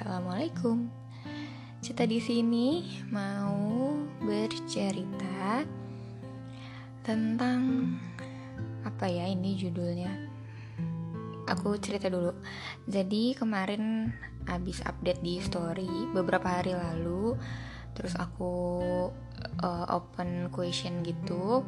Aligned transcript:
Assalamualaikum. 0.00 0.88
Cita 1.84 2.08
di 2.08 2.24
sini 2.24 2.88
mau 3.12 3.92
bercerita 4.24 5.60
tentang 7.04 7.84
apa 8.80 9.04
ya 9.04 9.28
ini 9.28 9.60
judulnya. 9.60 10.08
Aku 11.52 11.76
cerita 11.76 12.08
dulu. 12.08 12.32
Jadi 12.88 13.36
kemarin 13.36 14.08
habis 14.48 14.80
update 14.88 15.20
di 15.20 15.36
story 15.36 16.08
beberapa 16.16 16.48
hari 16.48 16.72
lalu, 16.72 17.36
terus 17.92 18.16
aku 18.16 18.72
uh, 19.60 19.84
open 19.92 20.48
question 20.48 21.04
gitu. 21.04 21.60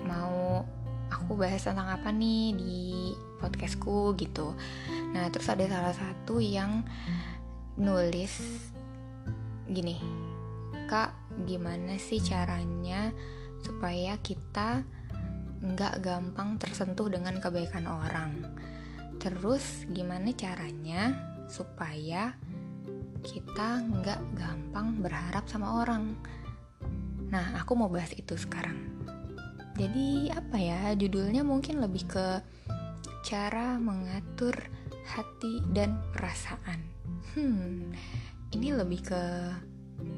Mau 0.00 0.64
aku 1.12 1.36
bahas 1.36 1.60
tentang 1.60 1.92
apa 1.92 2.08
nih 2.08 2.56
di 2.56 3.12
podcastku 3.38 4.12
gitu. 4.18 4.52
Nah 5.14 5.30
terus 5.32 5.48
ada 5.48 5.64
salah 5.64 5.94
satu 5.94 6.42
yang 6.42 6.84
nulis 7.78 8.34
gini 9.70 10.02
kak 10.88 11.12
gimana 11.44 12.00
sih 12.00 12.18
caranya 12.18 13.12
supaya 13.62 14.16
kita 14.18 14.82
nggak 15.58 16.02
gampang 16.02 16.58
tersentuh 16.58 17.10
dengan 17.10 17.38
kebaikan 17.38 17.86
orang? 17.86 18.42
Terus 19.18 19.86
gimana 19.90 20.30
caranya 20.34 21.14
supaya 21.50 22.34
kita 23.22 23.82
nggak 23.82 24.20
gampang 24.38 25.02
berharap 25.02 25.44
sama 25.50 25.82
orang? 25.82 26.14
Nah 27.28 27.58
aku 27.60 27.74
mau 27.74 27.90
bahas 27.90 28.14
itu 28.14 28.38
sekarang. 28.38 28.78
Jadi 29.78 30.30
apa 30.34 30.58
ya 30.58 30.80
judulnya 30.98 31.46
mungkin 31.46 31.78
lebih 31.78 32.06
ke 32.10 32.26
cara 33.28 33.76
mengatur 33.76 34.56
hati 35.04 35.60
dan 35.76 36.00
perasaan. 36.16 36.80
Hmm, 37.36 37.92
ini 38.56 38.72
lebih 38.72 39.04
ke 39.04 39.22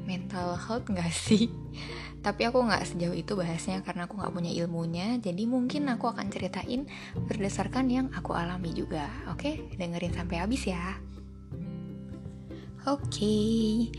mental 0.07 0.55
health 0.55 0.87
gak 0.87 1.11
sih? 1.11 1.51
Tapi 2.25 2.47
aku 2.47 2.63
gak 2.63 2.87
sejauh 2.87 3.11
itu 3.11 3.35
bahasnya 3.35 3.83
karena 3.83 4.07
aku 4.07 4.15
gak 4.15 4.31
punya 4.31 4.55
ilmunya. 4.55 5.19
Jadi 5.19 5.43
mungkin 5.43 5.91
aku 5.91 6.07
akan 6.07 6.31
ceritain 6.31 6.87
berdasarkan 7.27 7.91
yang 7.91 8.07
aku 8.15 8.31
alami 8.31 8.71
juga. 8.71 9.11
Oke, 9.27 9.59
dengerin 9.75 10.15
sampai 10.15 10.37
habis 10.39 10.63
ya. 10.71 10.95
Oke. 12.87 13.91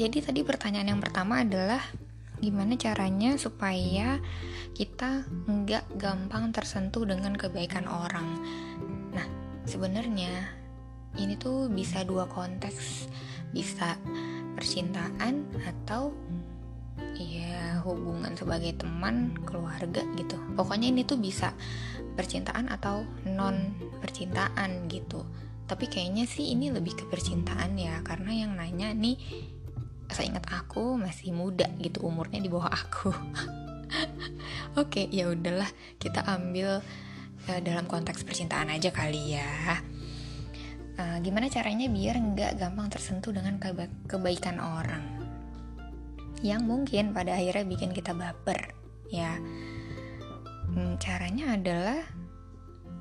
Jadi 0.00 0.18
tadi 0.24 0.40
pertanyaan 0.48 0.96
yang 0.96 1.02
pertama 1.04 1.44
adalah 1.44 1.84
gimana 2.38 2.78
caranya 2.78 3.34
supaya 3.36 4.18
kita 4.74 5.26
nggak 5.46 5.98
gampang 5.98 6.54
tersentuh 6.54 7.02
dengan 7.02 7.34
kebaikan 7.34 7.86
orang. 7.90 8.38
Nah, 9.14 9.26
sebenarnya 9.66 10.30
ini 11.18 11.34
tuh 11.34 11.66
bisa 11.66 12.06
dua 12.06 12.30
konteks, 12.30 13.10
bisa 13.50 13.98
percintaan 14.54 15.50
atau 15.66 16.14
ya 17.18 17.82
hubungan 17.82 18.34
sebagai 18.38 18.78
teman, 18.78 19.34
keluarga 19.42 20.06
gitu. 20.14 20.38
Pokoknya 20.54 20.94
ini 20.94 21.02
tuh 21.02 21.18
bisa 21.18 21.54
percintaan 22.14 22.70
atau 22.70 23.02
non 23.26 23.74
percintaan 23.98 24.86
gitu. 24.86 25.26
Tapi 25.68 25.84
kayaknya 25.84 26.24
sih 26.24 26.54
ini 26.54 26.72
lebih 26.72 26.96
ke 26.96 27.04
percintaan 27.10 27.76
ya, 27.76 28.00
karena 28.00 28.32
yang 28.32 28.56
nanya 28.56 28.94
nih 28.94 29.20
saya 30.08 30.32
ingat 30.32 30.48
aku 30.48 30.96
masih 30.96 31.36
muda 31.36 31.68
gitu 31.80 32.04
umurnya 32.04 32.40
di 32.40 32.48
bawah 32.48 32.72
aku. 32.72 33.12
Oke 34.80 35.04
okay, 35.04 35.04
ya 35.12 35.28
udahlah 35.28 35.68
kita 36.00 36.24
ambil 36.24 36.80
uh, 37.48 37.60
dalam 37.60 37.84
konteks 37.84 38.24
percintaan 38.24 38.72
aja 38.72 38.88
kali 38.92 39.36
ya. 39.36 39.80
Uh, 40.98 41.22
gimana 41.22 41.46
caranya 41.46 41.86
biar 41.86 42.18
nggak 42.18 42.58
gampang 42.58 42.90
tersentuh 42.90 43.30
dengan 43.30 43.60
keba 43.60 43.86
kebaikan 44.08 44.58
orang? 44.58 45.04
Yang 46.40 46.62
mungkin 46.64 47.04
pada 47.12 47.34
akhirnya 47.36 47.66
bikin 47.68 47.90
kita 47.92 48.16
baper 48.16 48.74
ya. 49.12 49.36
Hmm, 50.68 51.00
caranya 51.00 51.56
adalah 51.56 52.00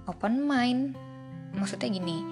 open 0.08 0.48
mind 0.48 1.07
maksudnya 1.56 1.90
gini 1.90 2.24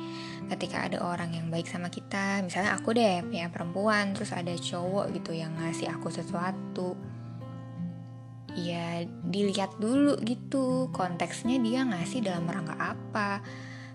ketika 0.52 0.86
ada 0.86 1.02
orang 1.02 1.34
yang 1.34 1.48
baik 1.50 1.66
sama 1.66 1.90
kita 1.90 2.44
misalnya 2.46 2.78
aku 2.78 2.94
deh 2.94 3.26
ya 3.34 3.50
perempuan 3.50 4.14
terus 4.14 4.36
ada 4.36 4.54
cowok 4.54 5.14
gitu 5.16 5.34
yang 5.34 5.56
ngasih 5.58 5.90
aku 5.90 6.12
sesuatu 6.14 6.94
ya 8.56 9.04
dilihat 9.28 9.76
dulu 9.78 10.16
gitu 10.24 10.88
konteksnya 10.96 11.60
dia 11.60 11.84
ngasih 11.84 12.24
dalam 12.24 12.48
rangka 12.48 12.76
apa. 12.80 13.44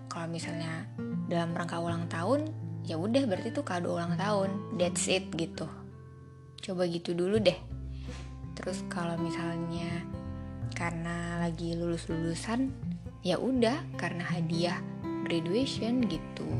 Kalau 0.05 0.29
misalnya 0.29 0.85
dalam 1.25 1.57
rangka 1.57 1.81
ulang 1.81 2.05
tahun 2.07 2.45
ya 2.85 2.95
udah 2.95 3.25
berarti 3.25 3.49
tuh 3.51 3.65
kado 3.65 3.97
ulang 3.97 4.15
tahun 4.15 4.77
that's 4.77 5.09
it 5.09 5.33
gitu. 5.33 5.65
Coba 6.61 6.85
gitu 6.85 7.17
dulu 7.17 7.41
deh. 7.41 7.57
Terus 8.53 8.85
kalau 8.85 9.17
misalnya 9.17 10.05
karena 10.77 11.41
lagi 11.41 11.73
lulus 11.73 12.05
lulusan 12.07 12.69
ya 13.25 13.41
udah 13.41 13.97
karena 13.97 14.23
hadiah 14.29 14.77
graduation 15.31 16.03
gitu 16.11 16.51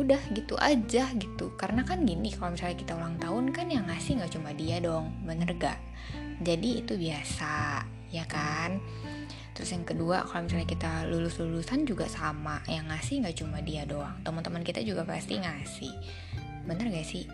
udah 0.00 0.20
gitu 0.32 0.56
aja 0.56 1.12
gitu. 1.12 1.52
Karena 1.60 1.84
kan 1.84 2.08
gini 2.08 2.32
kalau 2.32 2.56
misalnya 2.56 2.80
kita 2.80 2.96
ulang 2.96 3.20
tahun 3.20 3.52
kan 3.52 3.68
yang 3.68 3.84
ngasih 3.84 4.16
nggak 4.16 4.32
cuma 4.32 4.56
dia 4.56 4.80
dong 4.80 5.12
bener 5.28 5.52
gak 5.60 5.76
jadi 6.40 6.80
itu 6.80 6.96
biasa 6.96 7.84
ya 8.08 8.24
kan? 8.24 8.80
Terus 9.52 9.76
yang 9.76 9.84
kedua 9.84 10.24
kalau 10.24 10.48
misalnya 10.48 10.64
kita 10.64 11.04
lulus 11.04 11.36
lulusan 11.36 11.84
juga 11.84 12.08
sama 12.08 12.64
yang 12.64 12.88
ngasih 12.88 13.20
nggak 13.20 13.36
cuma 13.44 13.60
dia 13.60 13.84
doang. 13.84 14.16
Teman-teman 14.24 14.64
kita 14.64 14.80
juga 14.80 15.04
pasti 15.04 15.36
ngasih. 15.36 15.92
Bener 16.64 16.88
gak 16.88 17.04
sih? 17.04 17.28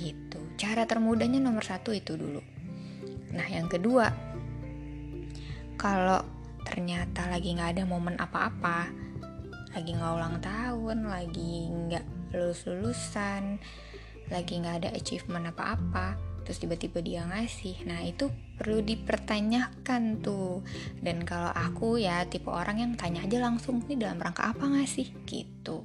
Gitu. 0.00 0.40
Cara 0.56 0.88
termudahnya 0.88 1.36
nomor 1.36 1.68
satu 1.68 1.92
itu 1.92 2.16
dulu. 2.16 2.40
Nah 3.36 3.44
yang 3.52 3.68
kedua 3.68 4.08
kalau 5.76 6.24
ternyata 6.64 7.28
lagi 7.28 7.52
nggak 7.52 7.76
ada 7.76 7.84
momen 7.84 8.16
apa-apa 8.16 9.03
lagi 9.74 9.90
nggak 9.92 10.14
ulang 10.14 10.36
tahun 10.38 10.98
lagi 11.10 11.68
nggak 11.68 12.04
lulus 12.32 12.62
lulusan 12.70 13.58
lagi 14.30 14.62
nggak 14.62 14.86
ada 14.86 14.90
achievement 14.94 15.50
apa 15.50 15.76
apa 15.76 16.06
terus 16.44 16.60
tiba-tiba 16.60 17.00
dia 17.00 17.24
ngasih. 17.24 17.88
Nah 17.88 18.04
itu 18.04 18.28
perlu 18.60 18.84
dipertanyakan 18.84 20.20
tuh. 20.20 20.60
Dan 21.00 21.24
kalau 21.24 21.48
aku 21.50 21.96
ya 21.96 22.28
tipe 22.28 22.52
orang 22.52 22.84
yang 22.84 22.92
tanya 23.00 23.24
aja 23.24 23.40
langsung 23.40 23.80
nih 23.88 23.96
dalam 23.96 24.20
rangka 24.20 24.52
apa 24.52 24.68
ngasih? 24.68 25.08
Gitu. 25.24 25.82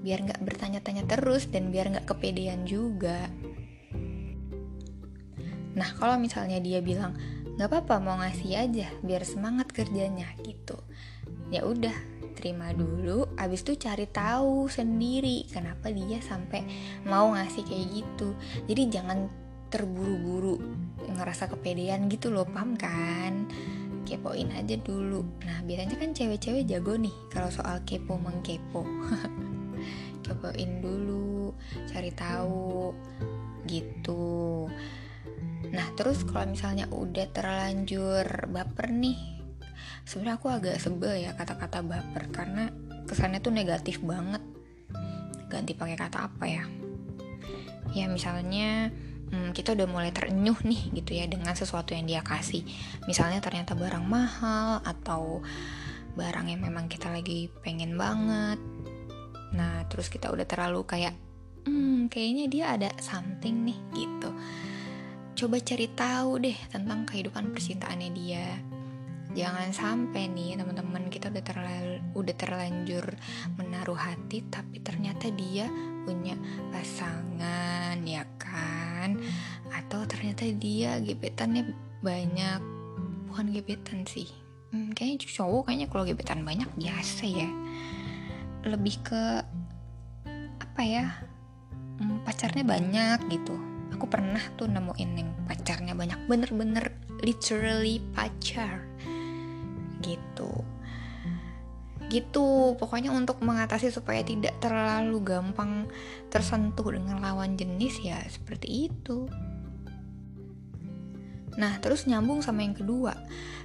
Biar 0.00 0.22
nggak 0.22 0.40
bertanya-tanya 0.46 1.04
terus 1.10 1.50
dan 1.50 1.74
biar 1.74 1.90
nggak 1.90 2.06
kepedean 2.06 2.62
juga. 2.64 3.26
Nah 5.74 5.90
kalau 5.98 6.16
misalnya 6.16 6.62
dia 6.62 6.78
bilang 6.78 7.18
nggak 7.58 7.66
apa-apa 7.66 7.98
mau 7.98 8.16
ngasih 8.22 8.54
aja 8.54 8.86
biar 9.02 9.26
semangat 9.26 9.74
kerjanya 9.74 10.30
gitu. 10.46 10.78
Ya 11.50 11.66
udah 11.66 11.92
terima 12.38 12.70
dulu 12.70 13.26
abis 13.34 13.66
itu 13.66 13.74
cari 13.74 14.06
tahu 14.06 14.70
sendiri 14.70 15.42
kenapa 15.50 15.90
dia 15.90 16.22
sampai 16.22 16.62
mau 17.02 17.34
ngasih 17.34 17.66
kayak 17.66 17.86
gitu. 17.90 18.38
Jadi 18.70 18.82
jangan 18.94 19.26
terburu-buru 19.68 20.62
ngerasa 21.10 21.50
kepedean 21.50 22.06
gitu 22.06 22.30
loh 22.30 22.46
paham 22.46 22.78
kan? 22.78 23.50
Kepoin 24.06 24.54
aja 24.54 24.78
dulu. 24.78 25.26
Nah 25.42 25.66
biasanya 25.66 25.98
kan 25.98 26.14
cewek-cewek 26.14 26.70
jago 26.70 26.94
nih 26.94 27.12
kalau 27.34 27.50
soal 27.50 27.82
kepo 27.82 28.14
mengkepo. 28.14 28.86
Kepoin 30.24 30.78
dulu 30.78 31.50
cari 31.90 32.14
tahu 32.14 32.94
gitu. 33.66 34.70
Nah 35.74 35.88
terus 35.98 36.22
kalau 36.22 36.54
misalnya 36.54 36.86
udah 36.88 37.26
terlanjur 37.34 38.48
baper 38.48 38.94
nih 38.94 39.37
sebenarnya 40.04 40.36
aku 40.40 40.48
agak 40.50 40.76
sebel 40.80 41.14
ya 41.18 41.36
kata-kata 41.36 41.84
baper 41.84 42.28
karena 42.32 42.72
kesannya 43.08 43.40
tuh 43.40 43.52
negatif 43.54 44.04
banget. 44.04 44.40
Ganti 45.48 45.72
pakai 45.72 45.96
kata 45.96 46.28
apa 46.28 46.44
ya? 46.44 46.64
Ya 47.96 48.04
misalnya 48.06 48.92
hmm, 49.32 49.56
kita 49.56 49.72
udah 49.72 49.88
mulai 49.88 50.12
terenyuh 50.12 50.60
nih 50.60 50.92
gitu 51.00 51.16
ya 51.16 51.24
dengan 51.24 51.56
sesuatu 51.56 51.96
yang 51.96 52.04
dia 52.04 52.20
kasih. 52.20 52.64
Misalnya 53.08 53.40
ternyata 53.40 53.72
barang 53.72 54.04
mahal 54.04 54.84
atau 54.84 55.40
barang 56.16 56.46
yang 56.50 56.60
memang 56.60 56.90
kita 56.92 57.08
lagi 57.08 57.48
pengen 57.64 57.96
banget. 57.96 58.60
Nah 59.56 59.88
terus 59.88 60.12
kita 60.12 60.28
udah 60.28 60.44
terlalu 60.44 60.84
kayak 60.84 61.16
hmm 61.64 62.12
kayaknya 62.12 62.44
dia 62.48 62.64
ada 62.76 62.90
something 63.00 63.64
nih 63.64 63.78
gitu. 63.96 64.30
Coba 65.38 65.62
cari 65.62 65.86
tahu 65.94 66.42
deh 66.42 66.58
tentang 66.68 67.06
kehidupan 67.06 67.54
percintaannya 67.54 68.10
dia 68.10 68.58
jangan 69.38 69.70
sampai 69.70 70.26
nih 70.26 70.58
teman-teman 70.58 71.06
kita 71.06 71.30
udah 71.30 71.44
terlalu 71.46 72.02
udah 72.18 72.34
terlanjur 72.34 73.06
menaruh 73.54 73.94
hati 73.94 74.42
tapi 74.50 74.82
ternyata 74.82 75.30
dia 75.30 75.70
punya 76.02 76.34
pasangan 76.74 78.02
ya 78.02 78.26
kan? 78.34 79.22
Atau 79.70 80.02
ternyata 80.10 80.42
dia 80.58 80.98
gebetannya 80.98 81.70
banyak. 82.02 82.58
Bukan 83.30 83.54
gebetan 83.54 84.02
sih. 84.10 84.26
Hmm, 84.74 84.90
kayaknya 84.90 85.22
cowok 85.22 85.70
kayaknya 85.70 85.86
kalau 85.86 86.04
gebetan 86.08 86.42
banyak 86.42 86.66
biasa 86.74 87.22
ya. 87.28 87.50
Lebih 88.66 88.96
ke 89.06 89.22
apa 90.58 90.82
ya 90.82 91.06
hmm, 92.02 92.26
pacarnya 92.26 92.66
banyak 92.66 93.18
gitu. 93.30 93.54
Aku 93.94 94.10
pernah 94.10 94.42
tuh 94.58 94.66
nemuin 94.66 95.10
yang 95.14 95.30
pacarnya 95.46 95.94
banyak. 95.94 96.18
Bener-bener 96.26 96.90
literally 97.20 98.02
pacar 98.16 98.87
gitu. 100.38 100.50
Gitu 102.08 102.78
pokoknya 102.78 103.12
untuk 103.12 103.42
mengatasi 103.44 103.92
supaya 103.92 104.24
tidak 104.24 104.56
terlalu 104.62 105.20
gampang 105.20 105.90
tersentuh 106.32 106.94
dengan 106.94 107.20
lawan 107.20 107.58
jenis 107.58 108.00
ya 108.00 108.22
seperti 108.30 108.88
itu. 108.88 109.28
Nah 111.58 111.76
terus 111.82 112.06
nyambung 112.06 112.40
sama 112.40 112.62
yang 112.62 112.78
kedua. 112.78 113.12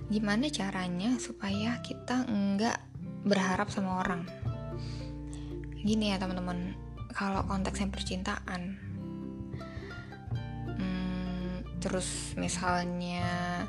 Gimana 0.09 0.51
caranya 0.51 1.15
supaya 1.21 1.79
kita 1.79 2.27
nggak 2.27 2.77
berharap 3.23 3.71
sama 3.71 4.03
orang? 4.03 4.27
Gini 5.79 6.11
ya 6.11 6.19
teman-teman. 6.19 6.75
Kalau 7.13 7.45
konteksnya 7.45 7.87
percintaan. 7.93 8.61
Hmm, 10.75 11.61
terus 11.79 12.33
misalnya 12.35 13.63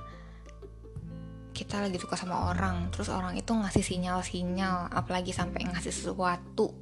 kita 1.55 1.79
lagi 1.79 2.03
suka 2.03 2.19
sama 2.19 2.51
orang 2.51 2.91
terus 2.91 3.07
orang 3.07 3.39
itu 3.39 3.55
ngasih 3.55 3.87
sinyal-sinyal 3.87 4.91
apalagi 4.91 5.31
sampai 5.31 5.71
ngasih 5.71 5.95
sesuatu. 5.95 6.75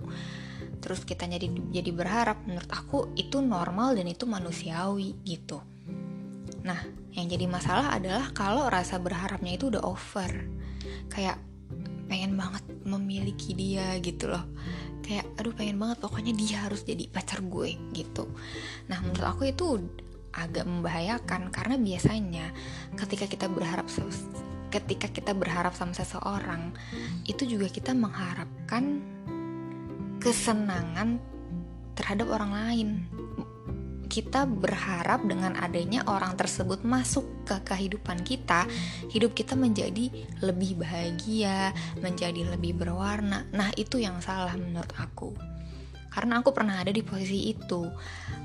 Terus 0.83 1.05
kita 1.07 1.29
jadi 1.29 1.47
jadi 1.71 1.91
berharap 1.93 2.43
menurut 2.49 2.73
aku 2.73 3.13
itu 3.15 3.39
normal 3.45 3.95
dan 3.95 4.09
itu 4.09 4.25
manusiawi 4.25 5.21
gitu. 5.23 5.61
Nah 6.65 6.81
yang 7.13 7.29
jadi 7.29 7.45
masalah 7.47 7.93
adalah 7.93 8.33
kalau 8.33 8.67
rasa 8.73 8.97
berharapnya 8.97 9.61
itu 9.61 9.69
udah 9.69 9.85
over. 9.85 10.33
Kayak 11.13 11.37
pengen 12.09 12.35
banget 12.35 12.65
memiliki 12.89 13.53
dia 13.53 13.95
gitu 14.01 14.33
loh. 14.33 14.43
Kayak 15.05 15.29
aduh 15.37 15.53
pengen 15.53 15.77
banget 15.77 16.01
pokoknya 16.01 16.33
dia 16.33 16.65
harus 16.65 16.83
jadi 16.83 17.07
pacar 17.13 17.45
gue 17.45 17.77
gitu. 17.93 18.25
Nah 18.89 18.99
menurut 19.05 19.27
aku 19.29 19.53
itu 19.53 19.79
agak 20.33 20.65
membahayakan 20.65 21.53
karena 21.53 21.77
biasanya 21.77 22.51
ketika 22.97 23.29
kita 23.29 23.47
berharap 23.53 23.87
ketika 24.73 25.13
kita 25.13 25.37
berharap 25.37 25.77
sama 25.77 25.93
seseorang 25.93 26.73
itu 27.29 27.45
juga 27.45 27.69
kita 27.69 27.93
mengharapkan 27.93 29.05
kesenangan 30.17 31.21
terhadap 31.93 32.33
orang 32.33 32.53
lain 32.57 32.89
kita 34.13 34.45
berharap 34.45 35.25
dengan 35.25 35.57
adanya 35.57 36.05
orang 36.05 36.37
tersebut 36.37 36.85
masuk 36.85 37.25
ke 37.49 37.57
kehidupan 37.65 38.21
kita, 38.21 38.69
hidup 39.09 39.33
kita 39.33 39.57
menjadi 39.57 40.13
lebih 40.45 40.85
bahagia, 40.85 41.73
menjadi 42.05 42.45
lebih 42.53 42.77
berwarna. 42.77 43.49
Nah, 43.57 43.73
itu 43.73 43.97
yang 43.97 44.21
salah 44.21 44.53
menurut 44.53 44.93
aku. 45.01 45.33
Karena 46.13 46.45
aku 46.45 46.53
pernah 46.53 46.85
ada 46.85 46.93
di 46.93 47.01
posisi 47.01 47.57
itu. 47.57 47.89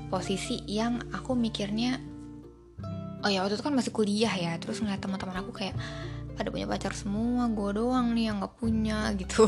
Posisi 0.08 0.64
yang 0.72 1.04
aku 1.12 1.36
mikirnya 1.36 2.00
oh 3.24 3.30
ya 3.30 3.42
waktu 3.42 3.58
itu 3.58 3.64
kan 3.64 3.74
masih 3.74 3.92
kuliah 3.94 4.34
ya, 4.34 4.52
terus 4.60 4.78
ngeliat 4.82 5.02
teman-teman 5.02 5.42
aku 5.42 5.50
kayak 5.54 5.74
pada 6.38 6.54
punya 6.54 6.70
pacar 6.70 6.94
semua 6.94 7.50
gue 7.50 7.70
doang 7.74 8.14
nih 8.14 8.30
yang 8.30 8.38
nggak 8.38 8.54
punya 8.58 9.10
gitu. 9.20 9.46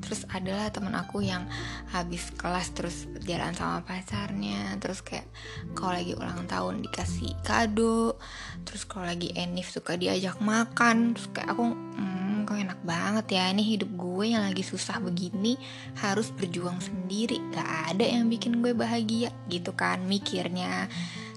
Terus 0.00 0.24
adalah 0.32 0.72
teman 0.72 0.96
aku 0.96 1.20
yang 1.20 1.44
habis 1.92 2.32
kelas 2.32 2.72
terus 2.72 3.04
berjalan 3.10 3.52
sama 3.52 3.84
pacarnya 3.84 4.78
terus 4.78 5.04
kayak 5.04 5.28
kalau 5.76 5.98
lagi 5.98 6.16
ulang 6.16 6.46
tahun 6.46 6.86
dikasih 6.86 7.34
kado 7.42 8.16
terus 8.64 8.88
kalau 8.88 9.10
lagi 9.10 9.34
enif 9.36 9.74
suka 9.74 10.00
diajak 10.00 10.38
makan 10.38 11.12
terus 11.12 11.28
kayak 11.34 11.52
aku 11.52 11.66
hmm, 11.68 12.48
kok 12.48 12.58
enak 12.58 12.80
banget 12.86 13.26
ya 13.38 13.44
ini 13.50 13.62
hidup 13.62 13.90
gue 13.94 14.24
yang 14.30 14.42
lagi 14.46 14.62
susah 14.62 15.02
begini 15.02 15.58
harus 15.98 16.30
berjuang 16.30 16.78
sendiri 16.78 17.38
gak 17.50 17.94
ada 17.94 18.06
yang 18.06 18.26
bikin 18.30 18.62
gue 18.62 18.72
bahagia 18.72 19.34
gitu 19.50 19.74
kan 19.74 20.06
mikirnya 20.06 20.86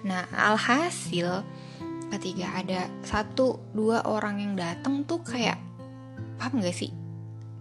nah 0.04 0.28
alhasil 0.36 1.44
ketika 2.14 2.62
ada 2.62 2.92
satu 3.02 3.58
dua 3.74 4.06
orang 4.06 4.38
yang 4.38 4.54
datang 4.54 5.02
tuh 5.10 5.26
kayak 5.26 5.58
paham 6.38 6.62
gak 6.62 6.76
sih? 6.78 6.94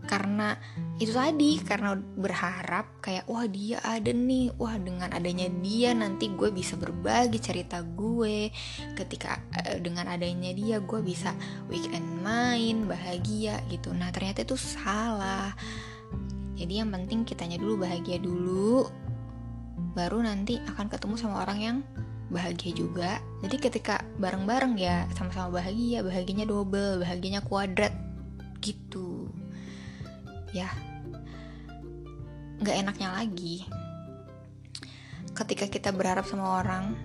Karena 0.02 0.58
itu 0.98 1.14
tadi 1.14 1.56
karena 1.62 1.94
berharap 1.96 3.00
kayak 3.00 3.24
wah 3.30 3.46
dia 3.46 3.78
ada 3.80 4.10
nih 4.10 4.50
wah 4.58 4.74
dengan 4.76 5.08
adanya 5.14 5.46
dia 5.62 5.94
nanti 5.94 6.28
gue 6.34 6.50
bisa 6.50 6.74
berbagi 6.76 7.38
cerita 7.38 7.80
gue. 7.80 8.50
Ketika 8.98 9.40
uh, 9.56 9.78
dengan 9.78 10.10
adanya 10.10 10.50
dia 10.52 10.82
gue 10.82 11.00
bisa 11.00 11.32
weekend 11.70 12.20
main 12.20 12.84
bahagia 12.90 13.62
gitu. 13.70 13.94
Nah 13.94 14.10
ternyata 14.10 14.42
itu 14.44 14.58
salah. 14.58 15.54
Jadi 16.58 16.82
yang 16.82 16.90
penting 16.92 17.24
kitanya 17.24 17.56
dulu 17.56 17.86
bahagia 17.86 18.18
dulu. 18.18 18.84
Baru 19.96 20.20
nanti 20.20 20.60
akan 20.60 20.90
ketemu 20.90 21.14
sama 21.16 21.40
orang 21.46 21.58
yang 21.62 21.76
bahagia 22.32 22.72
juga. 22.72 23.20
Jadi 23.44 23.56
ketika 23.60 24.00
bareng-bareng 24.16 24.80
ya 24.80 25.04
sama-sama 25.12 25.60
bahagia 25.60 26.00
bahagianya 26.00 26.48
double 26.48 27.04
bahagianya 27.04 27.44
kuadrat 27.44 27.92
gitu. 28.64 29.28
Ya. 30.56 30.72
Nggak 32.64 32.76
enaknya 32.88 33.08
lagi. 33.12 33.68
Ketika 35.36 35.68
kita 35.68 35.92
berharap 35.92 36.24
sama 36.24 36.64
orang 36.64 36.96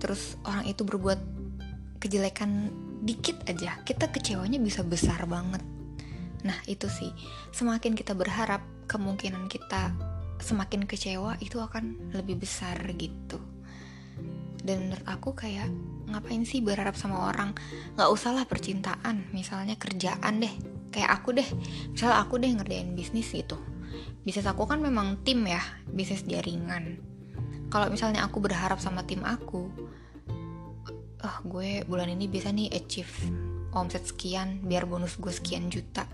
terus 0.00 0.36
orang 0.48 0.64
itu 0.64 0.80
berbuat 0.80 1.20
kejelekan 2.00 2.72
dikit 3.04 3.44
aja 3.44 3.80
kita 3.84 4.12
kecewanya 4.12 4.60
bisa 4.60 4.84
besar 4.84 5.24
banget. 5.24 5.64
Nah 6.44 6.56
itu 6.68 6.88
sih. 6.88 7.12
Semakin 7.52 7.96
kita 7.96 8.12
berharap 8.16 8.64
kemungkinan 8.88 9.48
kita 9.48 9.92
semakin 10.40 10.88
kecewa 10.88 11.36
itu 11.44 11.60
akan 11.60 12.16
lebih 12.16 12.40
besar 12.40 12.80
gitu 12.96 13.49
dan 14.70 14.86
menurut 14.86 15.06
aku 15.10 15.34
kayak 15.34 15.66
ngapain 16.06 16.46
sih 16.46 16.62
berharap 16.62 16.94
sama 16.94 17.26
orang? 17.26 17.50
Nggak 17.98 18.10
usah 18.14 18.30
lah 18.30 18.46
percintaan 18.46 19.34
misalnya 19.34 19.74
kerjaan 19.74 20.38
deh. 20.38 20.54
Kayak 20.94 21.10
aku 21.18 21.34
deh 21.34 21.48
misal 21.90 22.14
aku 22.14 22.38
deh 22.38 22.54
ngerjain 22.54 22.94
bisnis 22.94 23.34
gitu. 23.34 23.58
Bisnis 24.22 24.46
aku 24.46 24.70
kan 24.70 24.78
memang 24.78 25.26
tim 25.26 25.42
ya 25.42 25.58
bisnis 25.90 26.22
jaringan. 26.22 27.02
Kalau 27.66 27.90
misalnya 27.90 28.22
aku 28.22 28.38
berharap 28.38 28.78
sama 28.78 29.02
tim 29.02 29.26
aku 29.26 29.66
oh, 31.20 31.36
gue 31.50 31.82
bulan 31.86 32.10
ini 32.10 32.30
bisa 32.30 32.54
nih 32.54 32.70
achieve 32.70 33.10
omset 33.74 34.06
sekian 34.06 34.62
biar 34.62 34.86
bonus 34.86 35.18
gue 35.18 35.34
sekian 35.34 35.66
juta. 35.66 36.06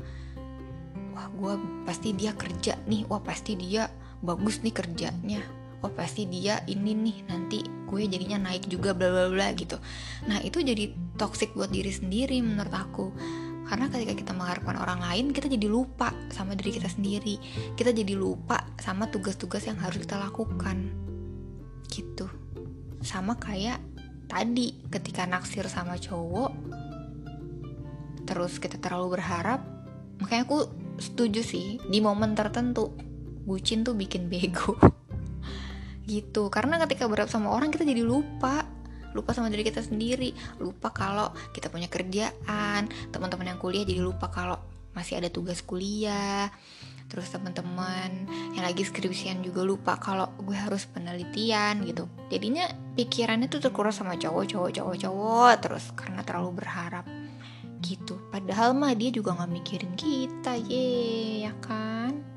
Wah 1.12 1.28
gue 1.28 1.84
pasti 1.84 2.16
dia 2.16 2.32
kerja 2.32 2.80
nih. 2.88 3.04
Wah 3.04 3.20
pasti 3.20 3.52
dia 3.52 3.88
bagus 4.24 4.64
nih 4.64 4.72
kerjanya 4.72 5.65
oh 5.86 5.94
pasti 5.94 6.26
dia 6.26 6.58
ini 6.66 6.92
nih 6.98 7.18
nanti 7.30 7.62
gue 7.62 8.02
jadinya 8.10 8.50
naik 8.50 8.66
juga 8.66 8.90
bla 8.90 9.06
bla 9.06 9.26
bla 9.30 9.54
gitu. 9.54 9.78
Nah 10.26 10.42
itu 10.42 10.58
jadi 10.58 10.90
toxic 11.14 11.54
buat 11.54 11.70
diri 11.70 11.94
sendiri 11.94 12.42
menurut 12.42 12.74
aku. 12.74 13.06
Karena 13.66 13.86
ketika 13.90 14.14
kita 14.18 14.32
mengharapkan 14.34 14.78
orang 14.78 14.98
lain 15.02 15.30
kita 15.30 15.46
jadi 15.46 15.70
lupa 15.70 16.10
sama 16.34 16.58
diri 16.58 16.74
kita 16.82 16.90
sendiri. 16.90 17.38
Kita 17.78 17.94
jadi 17.94 18.18
lupa 18.18 18.66
sama 18.82 19.06
tugas-tugas 19.06 19.62
yang 19.70 19.78
harus 19.78 20.02
kita 20.02 20.18
lakukan. 20.18 20.90
Gitu. 21.86 22.26
Sama 23.06 23.38
kayak 23.38 23.78
tadi 24.26 24.74
ketika 24.90 25.22
naksir 25.22 25.70
sama 25.70 25.94
cowok 25.94 26.50
terus 28.26 28.58
kita 28.58 28.76
terlalu 28.82 29.18
berharap 29.18 29.62
makanya 30.18 30.42
aku 30.50 30.66
setuju 30.98 31.46
sih 31.46 31.78
di 31.86 32.02
momen 32.02 32.34
tertentu 32.34 32.90
bucin 33.46 33.86
tuh 33.86 33.94
bikin 33.94 34.26
bego 34.26 34.74
gitu. 36.06 36.48
Karena 36.48 36.78
ketika 36.86 37.10
berharap 37.10 37.28
sama 37.28 37.52
orang 37.52 37.74
kita 37.74 37.82
jadi 37.82 38.06
lupa. 38.06 38.64
Lupa 39.12 39.34
sama 39.34 39.50
diri 39.50 39.66
kita 39.66 39.82
sendiri. 39.82 40.32
Lupa 40.62 40.94
kalau 40.94 41.34
kita 41.52 41.68
punya 41.68 41.90
kerjaan. 41.90 42.88
Teman-teman 43.10 43.52
yang 43.52 43.60
kuliah 43.60 43.84
jadi 43.84 44.00
lupa 44.00 44.30
kalau 44.30 44.56
masih 44.94 45.20
ada 45.20 45.28
tugas 45.28 45.60
kuliah. 45.60 46.48
Terus 47.06 47.30
teman-teman 47.30 48.26
yang 48.58 48.66
lagi 48.66 48.82
skripsian 48.82 49.38
juga 49.38 49.62
lupa 49.62 49.94
kalau 49.94 50.26
gue 50.42 50.56
harus 50.58 50.90
penelitian 50.90 51.86
gitu. 51.86 52.10
Jadinya 52.30 52.66
pikirannya 52.98 53.46
tuh 53.46 53.62
terkuras 53.62 53.98
sama 53.98 54.18
cowok 54.18 54.44
cowok 54.46 54.70
cowok 54.74 54.96
cowok. 55.06 55.54
Terus 55.62 55.84
karena 55.94 56.26
terlalu 56.26 56.50
berharap 56.62 57.06
gitu. 57.78 58.18
Padahal 58.34 58.74
mah 58.74 58.92
dia 58.98 59.14
juga 59.14 59.38
nggak 59.38 59.52
mikirin 59.54 59.94
kita. 59.94 60.58
Ye 60.58 61.46
ya 61.46 61.54
kan 61.62 62.35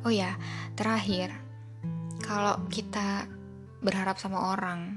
Oh 0.00 0.08
ya, 0.08 0.32
terakhir, 0.80 1.28
kalau 2.24 2.56
kita 2.72 3.28
berharap 3.84 4.16
sama 4.16 4.56
orang, 4.56 4.96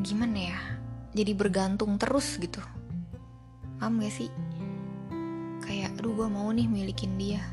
gimana 0.00 0.38
ya? 0.40 0.58
Jadi 1.12 1.32
bergantung 1.36 2.00
terus 2.00 2.40
gitu. 2.40 2.56
Paham 3.76 4.00
gak 4.00 4.16
sih? 4.16 4.32
Kayak, 5.60 5.92
aduh 6.00 6.16
gue 6.16 6.28
mau 6.32 6.48
nih 6.48 6.64
milikin 6.64 7.20
dia. 7.20 7.44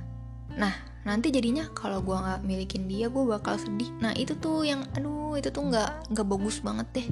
Nah, 0.56 0.72
nanti 1.04 1.28
jadinya 1.28 1.68
kalau 1.76 2.00
gue 2.00 2.16
nggak 2.16 2.48
milikin 2.48 2.88
dia, 2.88 3.12
gue 3.12 3.24
bakal 3.28 3.60
sedih. 3.60 3.92
Nah 4.00 4.16
itu 4.16 4.32
tuh 4.40 4.64
yang, 4.64 4.88
aduh 4.96 5.36
itu 5.36 5.52
tuh 5.52 5.68
nggak 5.68 6.16
nggak 6.16 6.28
bagus 6.28 6.64
banget 6.64 6.88
deh. 6.96 7.08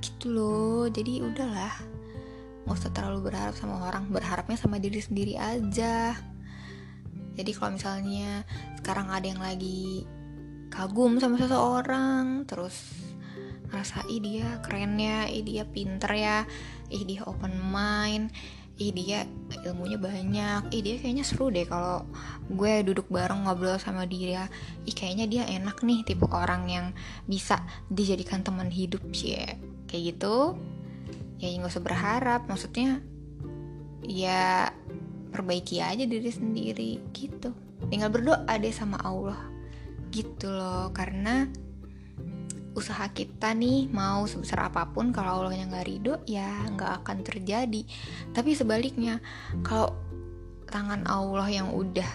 Gitu 0.00 0.32
loh. 0.32 0.88
Jadi 0.88 1.20
udahlah 1.20 1.74
nggak 2.64 2.76
usah 2.80 2.90
terlalu 2.96 3.28
berharap 3.28 3.54
sama 3.58 3.90
orang 3.90 4.06
berharapnya 4.08 4.54
sama 4.54 4.78
diri 4.78 5.02
sendiri 5.02 5.34
aja 5.34 6.14
jadi 7.36 7.50
kalau 7.56 7.76
misalnya 7.76 8.44
sekarang 8.80 9.08
ada 9.08 9.26
yang 9.26 9.42
lagi 9.42 10.04
kagum 10.72 11.20
sama 11.20 11.36
seseorang 11.36 12.48
terus 12.48 12.76
ngerasa 13.68 14.04
ih 14.08 14.20
dia 14.20 14.60
keren 14.60 15.00
ya 15.00 15.28
ih 15.28 15.44
dia 15.44 15.64
pinter 15.64 16.12
ya 16.12 16.38
ih 16.92 17.04
dia 17.08 17.24
open 17.24 17.56
mind 17.56 18.32
ih 18.80 18.92
dia 18.92 19.24
ilmunya 19.64 20.00
banyak 20.00 20.72
ih 20.72 20.80
dia 20.80 20.96
kayaknya 21.00 21.24
seru 21.24 21.52
deh 21.52 21.64
kalau 21.68 22.08
gue 22.52 22.82
duduk 22.84 23.06
bareng 23.08 23.46
ngobrol 23.46 23.78
sama 23.80 24.04
dia. 24.08 24.48
Ih 24.84 24.94
kayaknya 24.94 25.26
dia 25.28 25.42
enak 25.46 25.80
nih 25.84 26.02
tipe 26.02 26.26
orang 26.28 26.68
yang 26.68 26.86
bisa 27.24 27.62
dijadikan 27.88 28.44
teman 28.44 28.68
hidup 28.68 29.02
sih. 29.14 29.38
Ya. 29.38 29.56
kayak 29.88 30.16
gitu. 30.16 30.56
Ya 31.38 31.52
nggak 31.52 31.72
usah 31.72 31.84
berharap. 31.84 32.40
Maksudnya 32.48 33.00
ya 34.04 34.72
perbaiki 35.32 35.80
aja 35.80 36.04
diri 36.04 36.28
sendiri 36.28 37.00
gitu. 37.16 37.56
Tinggal 37.88 38.12
berdoa 38.12 38.52
deh 38.60 38.70
sama 38.70 39.00
Allah 39.00 39.40
gitu 40.12 40.52
loh. 40.52 40.92
Karena 40.92 41.48
usaha 42.72 43.04
kita 43.12 43.52
nih 43.52 43.88
mau 43.92 44.24
sebesar 44.24 44.68
apa 44.72 44.88
pun 44.92 45.12
kalau 45.12 45.44
Allahnya 45.44 45.68
nggak 45.68 45.86
ridho 45.88 46.14
ya 46.28 46.68
nggak 46.68 47.02
akan 47.02 47.18
terjadi. 47.24 47.82
Tapi 48.36 48.50
sebaliknya 48.52 49.18
kalau 49.64 49.96
tangan 50.68 51.04
Allah 51.04 51.48
yang 51.52 51.68
udah 51.72 52.08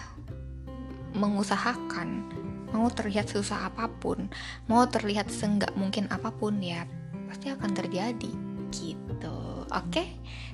mengusahakan 1.14 2.26
mau 2.68 2.90
terlihat 2.92 3.32
susah 3.32 3.72
apa 3.72 3.88
pun 3.88 4.28
mau 4.68 4.84
terlihat 4.84 5.32
seenggak 5.32 5.72
mungkin 5.72 6.04
apa 6.12 6.28
pun 6.28 6.60
ya 6.60 6.84
pasti 7.30 7.48
akan 7.48 7.72
terjadi 7.72 8.32
gitu 8.68 9.57
oke 9.72 10.04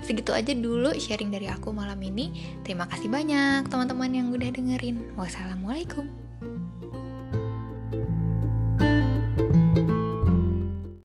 segitu 0.03 0.35
aja 0.35 0.53
dulu 0.53 0.93
sharing 0.97 1.31
dari 1.31 1.47
aku 1.47 1.71
malam 1.71 1.99
ini. 2.03 2.31
Terima 2.67 2.89
kasih 2.91 3.09
banyak 3.09 3.71
teman-teman 3.71 4.11
yang 4.11 4.27
udah 4.35 4.51
dengerin. 4.51 5.15
Wassalamualaikum 5.15 6.24